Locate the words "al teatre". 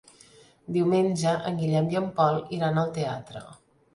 2.85-3.45